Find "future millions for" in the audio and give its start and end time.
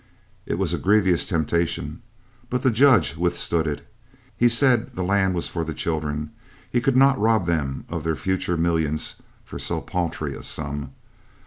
8.15-9.59